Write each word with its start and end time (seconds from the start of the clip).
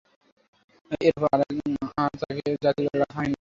এরপর 1.01 1.37
আর 1.97 2.11
তাকে 2.21 2.41
জাতীয় 2.63 2.87
দলে 2.87 2.99
ডাকা 3.01 3.15
হয়নি। 3.17 3.29